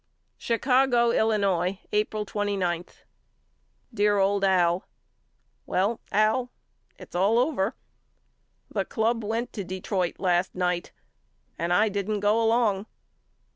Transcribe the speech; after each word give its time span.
Chicago, 0.39 1.11
Illinois, 1.11 1.79
April 1.91 2.25
29. 2.25 2.85
DEAR 3.93 4.17
OLD 4.17 4.43
AL: 4.43 4.87
Well 5.67 5.99
Al 6.11 6.49
it's 6.97 7.13
all 7.15 7.37
over. 7.37 7.75
The 8.71 8.83
club 8.85 9.23
went 9.23 9.53
to 9.53 9.63
Detroit 9.63 10.19
last 10.19 10.55
night 10.55 10.91
and 11.59 11.71
I 11.71 11.87
didn't 11.87 12.21
go 12.21 12.41
along. 12.43 12.87